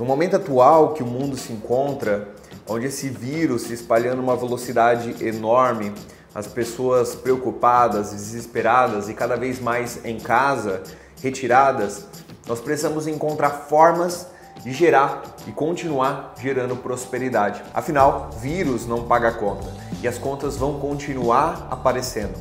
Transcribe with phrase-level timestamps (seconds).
[0.00, 2.30] No momento atual que o mundo se encontra,
[2.66, 5.92] onde esse vírus se espalhando uma velocidade enorme,
[6.34, 10.82] as pessoas preocupadas, desesperadas e cada vez mais em casa,
[11.22, 12.06] retiradas,
[12.48, 14.26] nós precisamos encontrar formas
[14.64, 17.62] de gerar e continuar gerando prosperidade.
[17.74, 19.68] Afinal, vírus não paga conta
[20.02, 22.38] e as contas vão continuar aparecendo.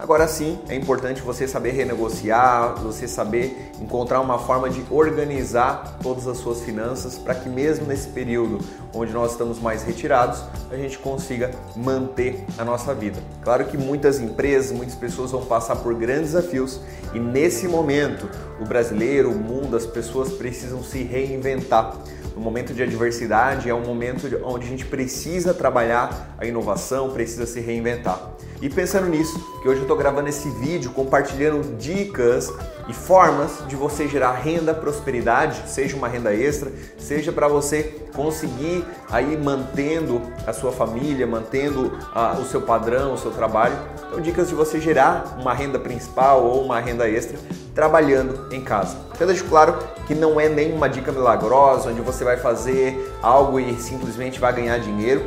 [0.00, 6.26] Agora sim, é importante você saber renegociar, você saber encontrar uma forma de organizar todas
[6.26, 8.60] as suas finanças para que mesmo nesse período
[8.94, 13.22] onde nós estamos mais retirados, a gente consiga manter a nossa vida.
[13.42, 16.80] Claro que muitas empresas, muitas pessoas vão passar por grandes desafios
[17.12, 18.26] e nesse momento,
[18.58, 21.94] o brasileiro, o mundo, as pessoas precisam se reinventar.
[22.34, 27.46] No momento de adversidade é um momento onde a gente precisa trabalhar a inovação, precisa
[27.46, 28.32] se reinventar.
[28.62, 32.52] E pensando nisso, que hoje eu estou gravando esse vídeo compartilhando dicas
[32.88, 37.82] e formas de você gerar renda, prosperidade, seja uma renda extra, seja para você
[38.14, 43.78] conseguir aí mantendo a sua família, mantendo ah, o seu padrão, o seu trabalho.
[44.06, 47.38] Então, dicas de você gerar uma renda principal ou uma renda extra
[47.74, 48.96] trabalhando em casa.
[49.18, 53.74] Eu deixo claro que não é nenhuma dica milagrosa, onde você vai fazer algo e
[53.80, 55.24] simplesmente vai ganhar dinheiro.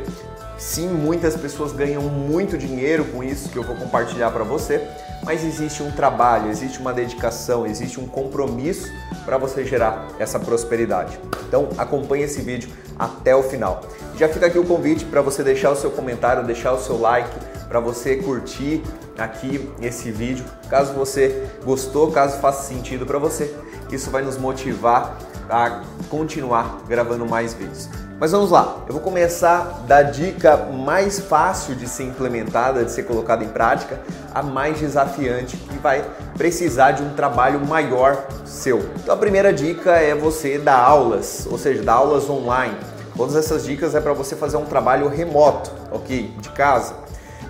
[0.58, 4.86] Sim, muitas pessoas ganham muito dinheiro com isso que eu vou compartilhar para você,
[5.24, 8.88] mas existe um trabalho, existe uma dedicação, existe um compromisso
[9.24, 11.18] para você gerar essa prosperidade.
[11.48, 13.80] Então acompanhe esse vídeo até o final.
[14.16, 17.30] Já fica aqui o convite para você deixar o seu comentário, deixar o seu like,
[17.74, 18.80] para você curtir
[19.18, 20.44] aqui esse vídeo.
[20.70, 23.52] Caso você gostou, caso faça sentido para você,
[23.90, 25.18] isso vai nos motivar
[25.50, 27.88] a continuar gravando mais vídeos.
[28.20, 33.02] Mas vamos lá, eu vou começar da dica mais fácil de ser implementada, de ser
[33.02, 34.00] colocada em prática,
[34.32, 36.04] a mais desafiante, que vai
[36.38, 38.88] precisar de um trabalho maior seu.
[39.02, 42.76] Então a primeira dica é você dar aulas, ou seja, dar aulas online.
[43.16, 46.32] Todas essas dicas é para você fazer um trabalho remoto, ok?
[46.40, 47.03] De casa,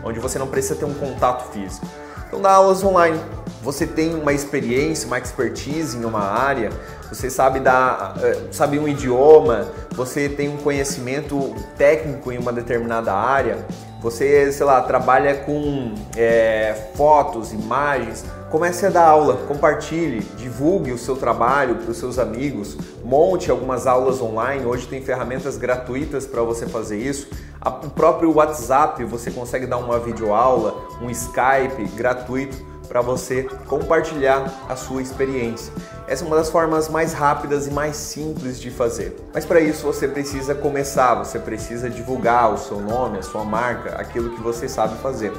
[0.05, 1.87] onde você não precisa ter um contato físico.
[2.27, 3.19] Então dá aulas online.
[3.63, 6.71] Você tem uma experiência, uma expertise em uma área,
[7.09, 13.15] você sabe dar, eh, sabe um idioma, você tem um conhecimento técnico em uma determinada
[13.15, 13.65] área,
[14.03, 18.23] você, sei lá, trabalha com é, fotos, imagens,
[18.55, 23.85] comece a dar aula, compartilhe, divulgue o seu trabalho para os seus amigos, monte algumas
[23.85, 24.65] aulas online.
[24.65, 27.27] Hoje tem ferramentas gratuitas para você fazer isso.
[27.61, 32.57] O próprio WhatsApp você consegue dar uma videoaula, um Skype gratuito
[32.87, 35.73] para você compartilhar a sua experiência.
[36.07, 39.17] Essa é uma das formas mais rápidas e mais simples de fazer.
[39.33, 43.97] Mas para isso você precisa começar, você precisa divulgar o seu nome, a sua marca,
[43.97, 45.33] aquilo que você sabe fazer.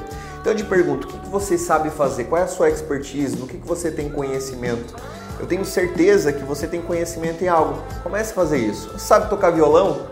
[0.46, 2.26] Então eu te pergunto, o que você sabe fazer?
[2.26, 3.34] Qual é a sua expertise?
[3.34, 4.94] No que você tem conhecimento?
[5.40, 7.82] Eu tenho certeza que você tem conhecimento em algo.
[8.04, 8.96] Comece a fazer isso.
[8.96, 10.06] Sabe tocar violão?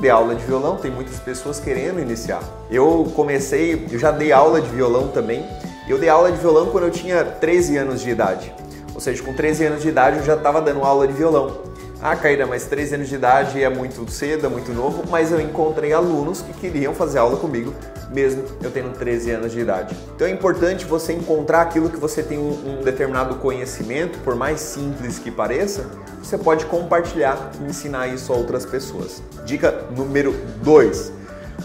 [0.00, 2.42] Dê aula de violão, tem muitas pessoas querendo iniciar.
[2.68, 5.46] Eu comecei, eu já dei aula de violão também
[5.88, 8.52] eu dei aula de violão quando eu tinha 13 anos de idade.
[8.94, 11.62] Ou seja, com 13 anos de idade eu já estava dando aula de violão.
[12.00, 15.40] Ah, Caíra, mas 13 anos de idade é muito cedo, é muito novo, mas eu
[15.40, 17.74] encontrei alunos que queriam fazer aula comigo,
[18.08, 19.96] mesmo eu tendo 13 anos de idade.
[20.14, 24.60] Então é importante você encontrar aquilo que você tem um, um determinado conhecimento, por mais
[24.60, 25.86] simples que pareça,
[26.22, 29.20] você pode compartilhar e ensinar isso a outras pessoas.
[29.44, 30.32] Dica número
[30.62, 31.12] 2: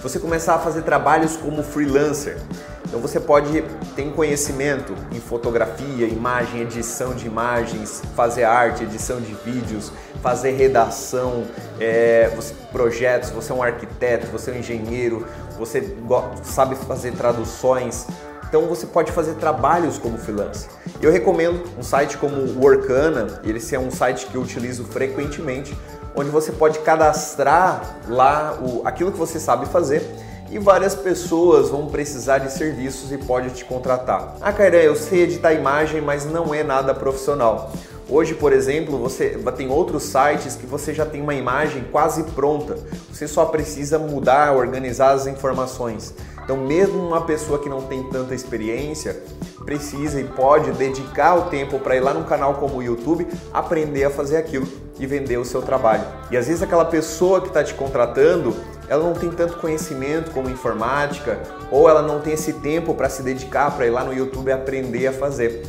[0.01, 2.37] você começar a fazer trabalhos como freelancer.
[2.85, 3.63] Então você pode
[3.95, 11.43] ter conhecimento em fotografia, imagem, edição de imagens, fazer arte, edição de vídeos, fazer redação,
[11.79, 15.25] é, você, projetos, você é um arquiteto, você é um engenheiro,
[15.57, 15.95] você
[16.43, 18.07] sabe fazer traduções.
[18.47, 20.69] Então você pode fazer trabalhos como freelancer.
[21.01, 25.75] Eu recomendo um site como Workana, ele é um site que eu utilizo frequentemente,
[26.15, 30.07] onde você pode cadastrar lá o, aquilo que você sabe fazer
[30.53, 34.35] e várias pessoas vão precisar de serviços e pode te contratar.
[34.39, 37.71] Ah, Cairé, eu sei editar imagem, mas não é nada profissional.
[38.07, 42.77] Hoje, por exemplo, você tem outros sites que você já tem uma imagem quase pronta.
[43.11, 46.13] Você só precisa mudar, organizar as informações.
[46.43, 49.23] Então, mesmo uma pessoa que não tem tanta experiência,
[49.65, 54.03] precisa e pode dedicar o tempo para ir lá num canal como o YouTube, aprender
[54.03, 54.67] a fazer aquilo
[54.99, 56.03] e vender o seu trabalho.
[56.29, 58.53] E às vezes aquela pessoa que está te contratando
[58.87, 61.39] ela não tem tanto conhecimento como informática
[61.71, 65.07] ou ela não tem esse tempo para se dedicar para ir lá no YouTube aprender
[65.07, 65.63] a fazer.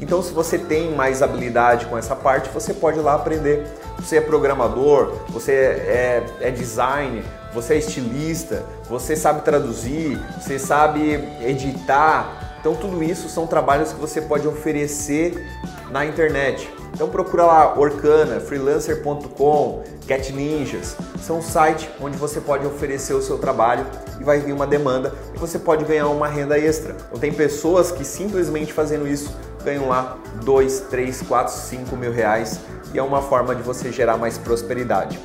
[0.00, 3.64] Então, se você tem mais habilidade com essa parte, você pode ir lá aprender.
[4.00, 7.22] Você é programador, você é, é design,
[7.54, 12.56] você é estilista, você sabe traduzir, você sabe editar.
[12.58, 15.46] Então, tudo isso são trabalhos que você pode oferecer
[15.88, 16.68] na internet.
[16.92, 20.96] Então procura lá Orkana, freelancer.com, Cat Ninjas.
[21.20, 23.86] São sites onde você pode oferecer o seu trabalho
[24.20, 26.94] e vai vir uma demanda e você pode ganhar uma renda extra.
[27.08, 29.34] Então tem pessoas que simplesmente fazendo isso
[29.64, 32.60] ganham lá 2, 3, 4, 5 mil reais
[32.92, 35.18] e é uma forma de você gerar mais prosperidade.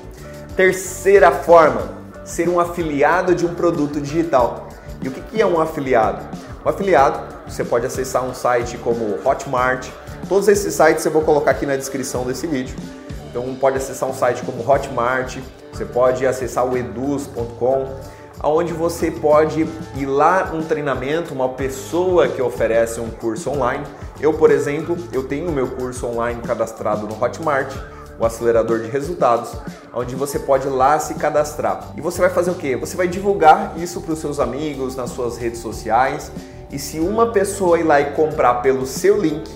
[0.56, 1.90] Terceira forma,
[2.24, 4.70] ser um afiliado de um produto digital.
[5.02, 6.26] E o que é um afiliado?
[6.66, 9.88] Um afiliado, você pode acessar um site como Hotmart.
[10.28, 12.76] Todos esses sites eu vou colocar aqui na descrição desse vídeo.
[13.30, 15.38] Então pode acessar um site como Hotmart,
[15.72, 17.96] você pode acessar o eduz.com,
[18.40, 19.66] aonde você pode
[19.96, 23.86] ir lá um treinamento, uma pessoa que oferece um curso online.
[24.20, 27.74] Eu, por exemplo, eu tenho meu curso online cadastrado no Hotmart
[28.20, 29.52] o acelerador de resultados,
[29.94, 31.94] onde você pode lá se cadastrar.
[31.96, 32.76] E você vai fazer o quê?
[32.76, 36.32] Você vai divulgar isso para os seus amigos nas suas redes sociais.
[36.72, 39.50] E se uma pessoa ir lá e comprar pelo seu link,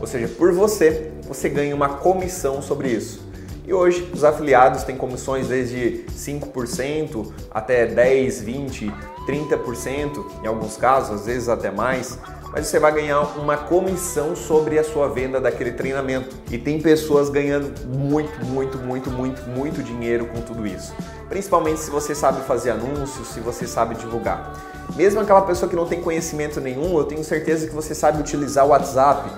[0.00, 3.24] ou seja, por você, você ganha uma comissão sobre isso.
[3.66, 8.92] E hoje os afiliados têm comissões desde 5% até 10, 20,
[9.26, 12.18] 30% em alguns casos, às vezes até mais
[12.56, 16.34] mas você vai ganhar uma comissão sobre a sua venda daquele treinamento.
[16.50, 20.94] E tem pessoas ganhando muito, muito, muito, muito, muito dinheiro com tudo isso.
[21.28, 24.54] Principalmente se você sabe fazer anúncios, se você sabe divulgar.
[24.96, 28.64] Mesmo aquela pessoa que não tem conhecimento nenhum, eu tenho certeza que você sabe utilizar
[28.64, 29.28] o WhatsApp.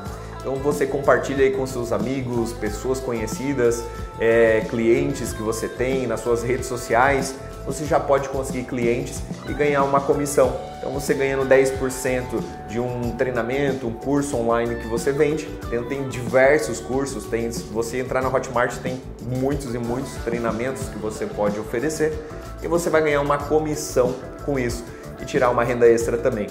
[0.49, 3.85] Então você compartilha aí com seus amigos, pessoas conhecidas,
[4.19, 7.35] é, clientes que você tem nas suas redes sociais
[7.67, 10.59] você já pode conseguir clientes e ganhar uma comissão.
[10.79, 12.25] Então você ganhando 10%
[12.67, 17.65] de um treinamento, um curso online que você vende, tem, tem diversos cursos, tem, se
[17.65, 22.19] você entrar na Hotmart tem muitos e muitos treinamentos que você pode oferecer
[22.63, 24.15] e você vai ganhar uma comissão
[24.47, 24.83] com isso
[25.21, 26.47] e tirar uma renda extra também.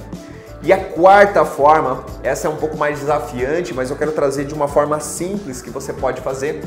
[0.62, 4.54] E a quarta forma, essa é um pouco mais desafiante, mas eu quero trazer de
[4.54, 6.64] uma forma simples que você pode fazer,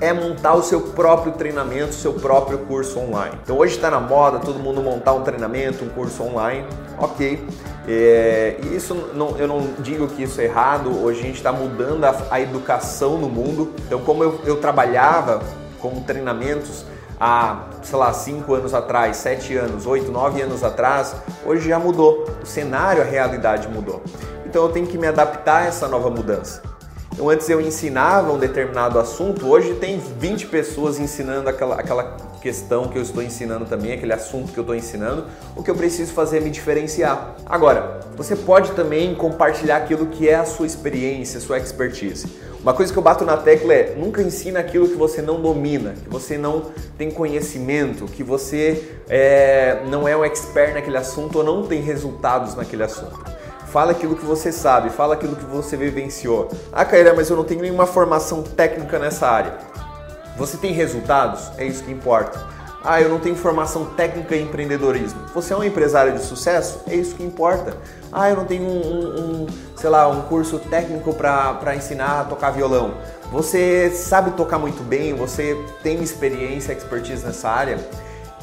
[0.00, 3.36] é montar o seu próprio treinamento, o seu próprio curso online.
[3.42, 6.64] Então hoje está na moda todo mundo montar um treinamento, um curso online,
[6.98, 7.44] ok.
[7.88, 12.04] É, isso não, eu não digo que isso é errado, hoje a gente está mudando
[12.04, 13.72] a, a, educação no mundo.
[13.86, 15.42] Então, como eu, eu trabalhava
[15.80, 16.84] com treinamentos
[17.18, 22.26] há, sei lá, 5 anos atrás, 7 anos, 8, 9 anos atrás, hoje já mudou.
[22.42, 24.02] O cenário, a realidade mudou.
[24.44, 26.62] Então eu tenho que me adaptar a essa nova mudança.
[27.12, 32.88] Então, antes eu ensinava um determinado assunto, hoje tem 20 pessoas ensinando aquela, aquela questão
[32.88, 35.26] que eu estou ensinando também, aquele assunto que eu estou ensinando.
[35.56, 37.36] O que eu preciso fazer é me diferenciar.
[37.44, 42.26] Agora, você pode também compartilhar aquilo que é a sua experiência, a sua expertise.
[42.60, 45.94] Uma coisa que eu bato na tecla é nunca ensina aquilo que você não domina,
[46.02, 51.44] que você não tem conhecimento, que você é, não é um expert naquele assunto ou
[51.44, 53.16] não tem resultados naquele assunto.
[53.68, 56.48] Fala aquilo que você sabe, fala aquilo que você vivenciou.
[56.72, 59.58] Ah, Caíra, mas eu não tenho nenhuma formação técnica nessa área.
[60.38, 61.50] Você tem resultados?
[61.58, 62.46] É isso que importa.
[62.84, 65.20] Ah, eu não tenho formação técnica em empreendedorismo.
[65.34, 66.80] Você é um empresário de sucesso?
[66.86, 67.76] É isso que importa.
[68.12, 69.46] Ah, eu não tenho um, um, um
[69.76, 72.94] sei lá, um curso técnico para ensinar a tocar violão.
[73.32, 77.78] Você sabe tocar muito bem, você tem experiência, expertise nessa área.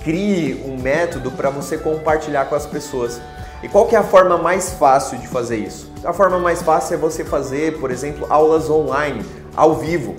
[0.03, 3.21] Crie um método para você compartilhar com as pessoas.
[3.63, 5.89] E qual que é a forma mais fácil de fazer isso?
[6.03, 9.25] A forma mais fácil é você fazer, por exemplo, aulas online,
[9.55, 10.13] ao vivo.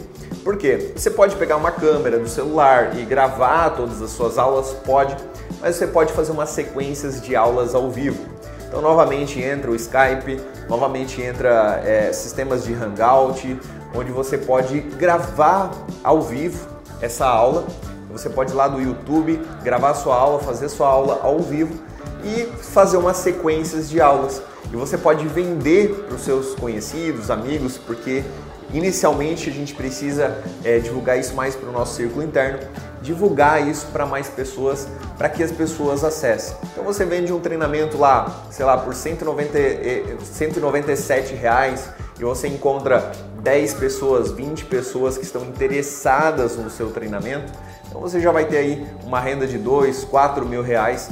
[0.46, 0.93] Por quê?
[0.94, 5.16] Você pode pegar uma câmera do celular e gravar todas as suas aulas, pode,
[5.61, 8.25] mas você pode fazer umas sequências de aulas ao vivo.
[8.68, 13.61] Então, novamente entra o Skype, novamente entra é, sistemas de Hangout,
[13.92, 15.73] onde você pode gravar
[16.04, 16.64] ao vivo
[17.00, 17.66] essa aula.
[18.12, 21.75] Você pode ir lá do YouTube, gravar sua aula, fazer sua aula ao vivo
[22.23, 24.40] e fazer umas sequências de aulas.
[24.73, 28.25] E você pode vender para os seus conhecidos, amigos, porque
[28.73, 32.58] inicialmente a gente precisa é, divulgar isso mais para o nosso círculo interno,
[33.00, 36.56] divulgar isso para mais pessoas, para que as pessoas acessem.
[36.73, 43.12] Então você vende um treinamento lá, sei lá, por 190, 197 reais e você encontra
[43.42, 47.52] 10 pessoas, 20 pessoas que estão interessadas no seu treinamento,
[47.87, 51.08] então você já vai ter aí uma renda de 2, 4 mil reais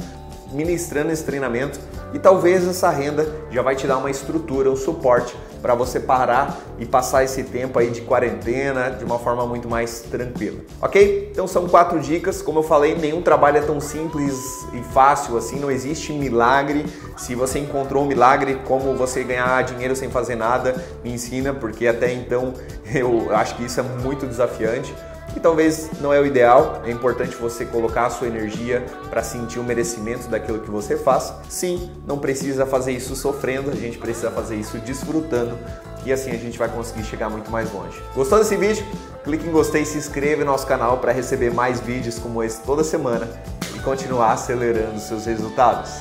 [0.51, 1.79] ministrando esse treinamento
[2.15, 6.57] e talvez essa renda já vai te dar uma estrutura, um suporte para você parar
[6.79, 11.27] e passar esse tempo aí de quarentena de uma forma muito mais tranquila, ok?
[11.29, 12.41] Então são quatro dicas.
[12.41, 16.85] Como eu falei, nenhum trabalho é tão simples e fácil assim, não existe milagre.
[17.17, 21.85] Se você encontrou um milagre, como você ganhar dinheiro sem fazer nada, me ensina, porque
[21.85, 22.53] até então
[22.95, 24.93] eu acho que isso é muito desafiante
[25.35, 26.81] que talvez não é o ideal.
[26.85, 31.33] É importante você colocar a sua energia para sentir o merecimento daquilo que você faz.
[31.49, 35.59] Sim, não precisa fazer isso sofrendo, a gente precisa fazer isso desfrutando
[36.05, 38.01] e assim a gente vai conseguir chegar muito mais longe.
[38.15, 38.85] Gostou desse vídeo?
[39.25, 42.61] Clique em gostei e se inscreva no nosso canal para receber mais vídeos como esse
[42.61, 43.27] toda semana
[43.75, 45.91] e continuar acelerando seus resultados.